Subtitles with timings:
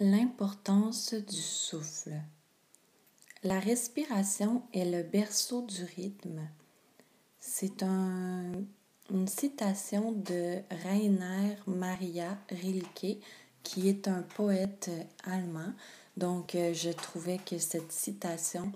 [0.00, 2.14] L'importance du souffle.
[3.44, 6.48] La respiration est le berceau du rythme.
[7.38, 13.18] C'est une citation de Rainer Maria Rilke,
[13.62, 14.90] qui est un poète
[15.24, 15.74] allemand.
[16.16, 18.72] Donc, euh, je trouvais que cette citation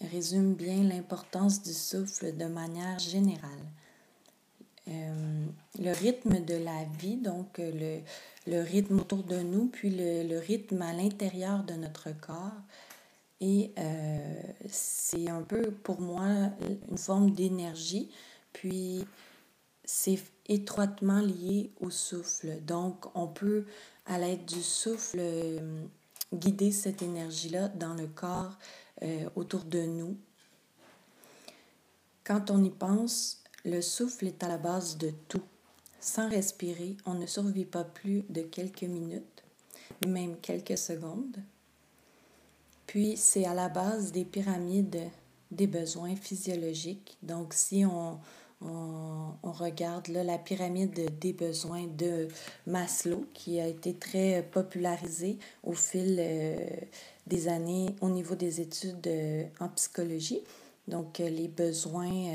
[0.00, 3.66] résume bien l'importance du souffle de manière générale.
[4.88, 5.46] Euh,
[5.78, 8.00] le rythme de la vie, donc le,
[8.48, 12.60] le, rythme autour de nous, puis le, le rythme à l'intérieur de notre corps.
[13.40, 16.26] Et euh, c'est un peu pour moi
[16.90, 18.10] une forme d'énergie,
[18.52, 19.04] puis
[19.84, 20.18] c'est
[20.48, 22.60] étroitement lié au souffle.
[22.62, 23.66] Donc on peut,
[24.06, 25.84] à l'aide du souffle, euh,
[26.34, 28.58] guider cette énergie-là dans le corps
[29.34, 30.16] autour de nous.
[32.22, 35.42] Quand on y pense, le souffle est à la base de tout.
[36.00, 39.44] Sans respirer, on ne survit pas plus de quelques minutes,
[40.06, 41.36] même quelques secondes.
[42.86, 45.10] Puis c'est à la base des pyramides
[45.52, 47.16] des besoins physiologiques.
[47.22, 48.18] Donc si on,
[48.60, 52.28] on, regarde la pyramide des besoins de
[52.66, 56.56] Maslow, qui a été très popularisée au fil euh,
[57.26, 60.40] des années au niveau des études euh, en psychologie.
[60.88, 62.26] Donc euh, les besoins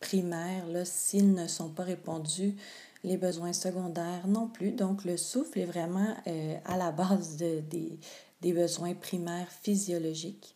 [0.00, 2.54] primaires, s'ils ne sont pas répondus,
[3.04, 4.72] les besoins secondaires non plus.
[4.72, 7.98] Donc, le souffle est vraiment euh, à la base de, des,
[8.40, 10.54] des, besoins primaires physiologiques.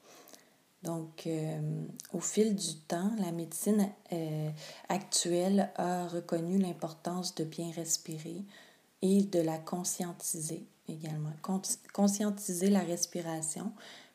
[0.83, 1.61] Donc, euh,
[2.12, 4.51] au fil du temps, la médecine euh,
[4.89, 8.43] actuelle a reconnu l'importance de bien respirer
[9.01, 11.33] et de la conscientiser également.
[11.93, 13.73] Conscientiser la respiration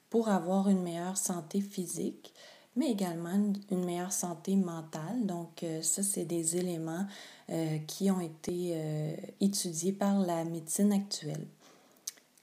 [0.09, 2.34] pour avoir une meilleure santé physique,
[2.78, 5.25] mais également une meilleure santé mentale.
[5.25, 7.06] Donc, euh, ça, c'est des éléments
[7.50, 11.45] euh, qui ont été euh, étudiés par la médecine actuelle.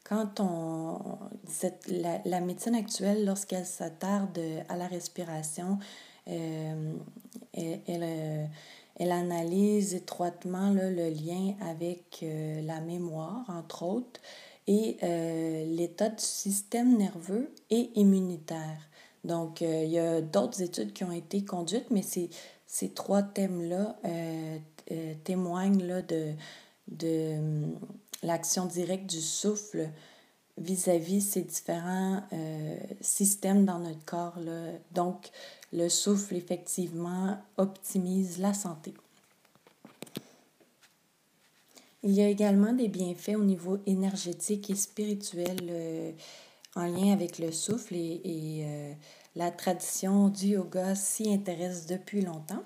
[0.02, 0.98] Quand on.
[1.48, 5.78] Cette, la, la, médecine actuelle, lorsqu'elle s'attarde à la respiration,
[6.26, 7.00] elle,
[7.54, 8.48] elle,
[8.96, 14.20] elle, analyse étroitement là, le lien avec la mémoire, entre autres,
[14.66, 14.98] et
[15.66, 18.88] l'état du système nerveux et immunitaire.
[19.24, 22.28] Donc, euh, il y a d'autres études qui ont été conduites, mais ces,
[22.66, 24.58] ces trois thèmes-là euh,
[24.92, 26.32] euh, témoignent là, de,
[26.88, 27.78] de hum,
[28.22, 29.88] l'action directe du souffle
[30.56, 32.22] vis-à-vis ces différents
[33.00, 34.38] systèmes dans notre corps.
[34.38, 34.70] Là.
[34.92, 35.30] Donc,
[35.72, 38.94] le souffle, effectivement, optimise la santé.
[42.04, 46.14] Il y a également des bienfaits au niveau énergétique et spirituel
[46.76, 48.92] en lien avec le souffle et, euh,
[49.36, 52.62] la tradition du yoga s'y intéresse depuis longtemps.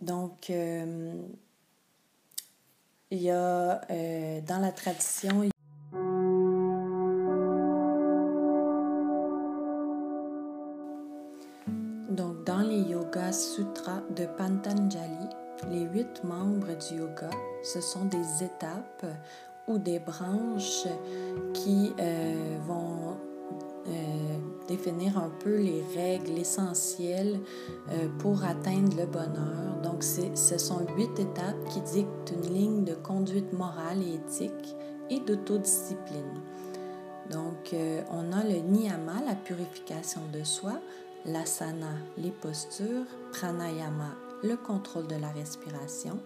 [0.00, 1.12] Donc, euh,
[3.10, 5.48] il y a euh, dans la tradition,
[12.10, 15.28] donc dans les Yoga Sutras de Pantanjali,
[15.70, 17.30] les huit membres du yoga,
[17.62, 19.06] ce sont des étapes
[19.66, 20.86] ou des branches
[21.52, 23.16] qui euh, vont
[23.88, 24.38] euh,
[24.68, 27.40] définir un peu les règles essentielles
[27.90, 29.80] euh, pour atteindre le bonheur.
[29.82, 34.76] Donc, ce sont huit étapes qui dictent une ligne de conduite morale et éthique
[35.10, 36.40] et d'autodiscipline.
[37.30, 37.74] Donc,
[38.10, 40.74] on a le niyama, la purification de soi,
[41.24, 46.18] l'asana, les postures, pranayama, le contrôle de la respiration,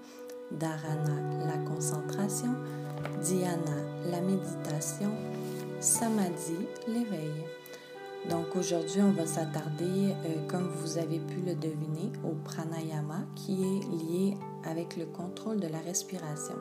[0.50, 2.54] dharana, la concentration,
[3.22, 5.10] dhyana, la méditation,
[5.80, 7.44] samadhi, l'éveil.
[8.28, 13.62] Donc aujourd'hui, on va s'attarder, euh, comme vous avez pu le deviner, au pranayama qui
[13.62, 16.56] est lié avec le contrôle de la respiration.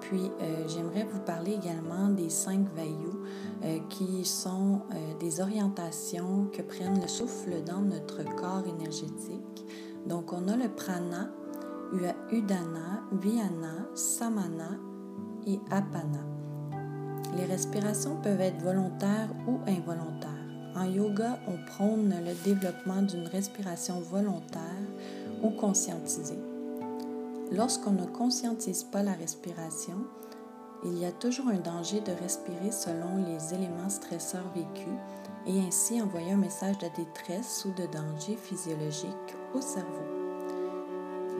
[0.00, 2.94] Puis, euh, j'aimerais vous parler également des cinq vayus
[3.64, 4.80] euh, qui sont
[5.20, 9.66] des orientations que prennent le souffle dans notre corps énergétique.
[10.06, 11.30] Donc, on a le prana,
[11.92, 14.78] Udana, Vyana, Samana
[15.46, 16.20] et Apana.
[17.36, 20.28] Les respirations peuvent être volontaires ou involontaires.
[20.76, 24.62] En yoga, on prône le développement d'une respiration volontaire
[25.42, 26.38] ou conscientisée.
[27.52, 30.04] Lorsqu'on ne conscientise pas la respiration,
[30.84, 34.98] il y a toujours un danger de respirer selon les éléments stresseurs vécus
[35.46, 40.17] et ainsi envoyer un message de détresse ou de danger physiologique au cerveau.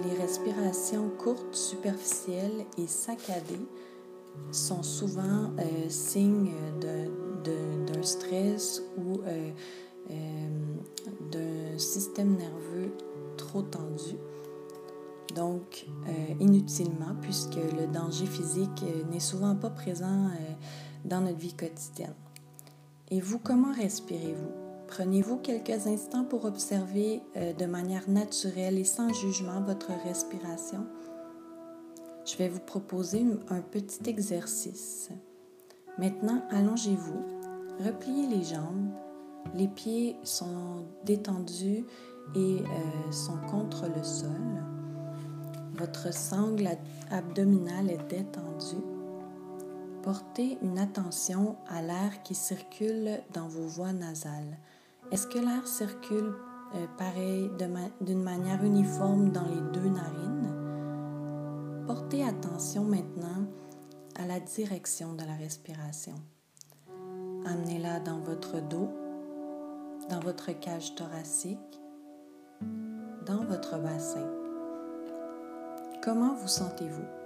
[0.05, 3.67] Les respirations courtes, superficielles et saccadées
[4.53, 9.51] sont souvent euh, signes d'un stress ou euh,
[10.11, 10.49] euh,
[11.31, 12.93] d'un système nerveux
[13.37, 14.17] trop tendu.
[15.35, 15.87] Donc,
[16.41, 20.31] inutilement, puisque le danger physique n'est souvent pas présent
[21.05, 22.15] dans notre vie quotidienne.
[23.11, 24.68] Et vous, comment respirez-vous?
[24.89, 30.87] Prenez-vous quelques instants pour observer euh, de manière naturelle et sans jugement votre respiration.
[32.25, 35.11] Je vais vous proposer un petit exercice.
[35.99, 37.23] Maintenant, allongez-vous,
[37.85, 38.91] repliez les jambes,
[39.55, 41.85] les pieds sont détendus
[42.35, 44.31] et euh, sont contre le sol.
[45.79, 46.69] Votre sangle
[47.11, 48.85] abdominale est détendue.
[50.03, 54.59] Portez une attention à l'air qui circule dans vos voies nasales.
[55.11, 56.35] Est-ce que l'air circule
[56.75, 57.51] euh, pareil
[58.03, 60.55] d'une manière uniforme dans les deux narines?
[61.87, 63.47] Portez attention maintenant
[64.17, 66.15] à la direction de la respiration.
[67.47, 68.91] Amenez-la dans votre dos,
[70.11, 71.81] dans votre cage thoracique,
[73.25, 74.29] dans votre bassin.
[76.03, 77.18] Comment vous sentez-vous?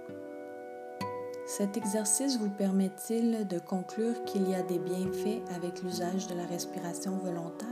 [1.45, 6.45] Cet exercice vous permet-il de conclure qu'il y a des bienfaits avec l'usage de la
[6.45, 7.67] respiration volontaire?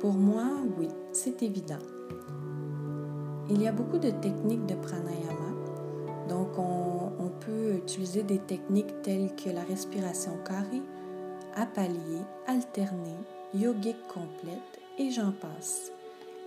[0.00, 0.46] Pour moi,
[0.78, 1.78] oui, c'est évident.
[3.50, 5.52] Il y a beaucoup de techniques de pranayama.
[6.28, 10.82] Donc, on, peut utiliser des techniques telles que la respiration carrée,
[11.54, 13.20] à palier, alternée,
[13.54, 15.92] yogique complète et j'en passe.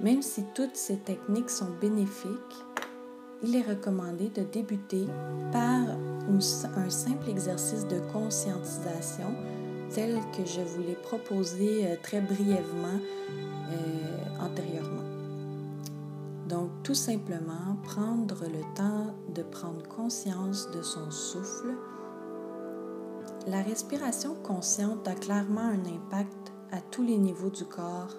[0.02, 2.66] Même si toutes ces techniques sont bénéfiques,
[3.44, 5.06] il est recommandé de débuter
[5.52, 5.82] par
[6.76, 9.34] un simple exercice de conscientisation
[9.90, 13.00] tel que je vous l'ai proposé euh, très brièvement
[13.72, 15.04] euh, antérieurement.
[16.48, 21.74] Donc tout simplement prendre le temps de prendre conscience de son souffle.
[23.48, 28.16] La respiration consciente a clairement un impact à tous les niveaux du corps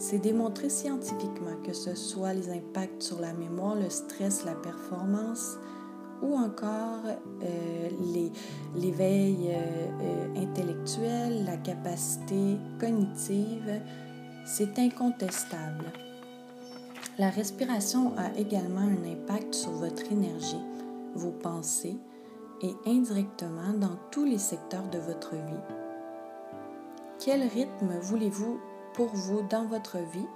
[0.00, 5.58] c'est démontré scientifiquement que ce soit les impacts sur la mémoire, le stress, la performance
[6.22, 7.04] ou encore
[7.42, 7.88] euh,
[8.76, 13.82] l'éveil euh, euh, intellectuel, la capacité cognitive,
[14.46, 15.92] c'est incontestable.
[17.18, 20.64] La respiration a également un impact sur votre énergie,
[21.14, 21.98] vos pensées
[22.62, 25.76] et indirectement dans tous les secteurs de votre vie.
[27.18, 28.58] Quel rythme voulez-vous
[28.94, 30.28] pour vous dans votre vie,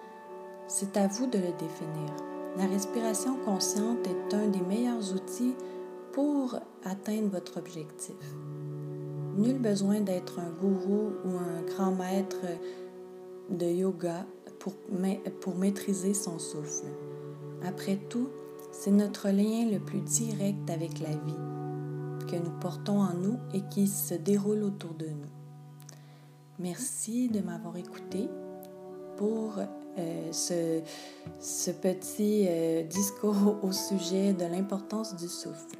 [0.66, 2.10] c'est à vous de le définir.
[2.56, 5.54] La respiration consciente est un des meilleurs outils
[6.12, 8.14] pour atteindre votre objectif.
[9.36, 12.46] Nul besoin d'être un gourou ou un grand maître
[13.50, 14.24] de yoga
[14.60, 14.74] pour,
[15.56, 16.86] maîtriser son souffle.
[17.66, 18.28] Après tout,
[18.70, 23.62] c'est notre lien le plus direct avec la vie que nous portons en nous et
[23.70, 25.34] qui se déroule autour de nous.
[26.58, 28.28] Merci de m'avoir écouté
[29.16, 29.58] pour
[29.98, 35.76] euh, ce, petit euh, discours au sujet de l'importance du souffle.